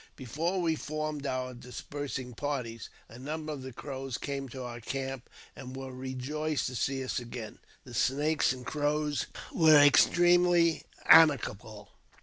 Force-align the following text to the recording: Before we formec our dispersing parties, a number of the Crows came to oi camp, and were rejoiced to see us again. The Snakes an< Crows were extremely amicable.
Before 0.15 0.59
we 0.61 0.75
formec 0.75 1.27
our 1.27 1.53
dispersing 1.53 2.33
parties, 2.33 2.89
a 3.07 3.19
number 3.19 3.53
of 3.53 3.61
the 3.61 3.71
Crows 3.71 4.17
came 4.17 4.49
to 4.49 4.63
oi 4.63 4.79
camp, 4.83 5.29
and 5.55 5.75
were 5.75 5.93
rejoiced 5.93 6.65
to 6.65 6.75
see 6.75 7.03
us 7.03 7.19
again. 7.19 7.59
The 7.83 7.93
Snakes 7.93 8.51
an< 8.51 8.63
Crows 8.63 9.27
were 9.53 9.77
extremely 9.77 10.85
amicable. 11.05 11.91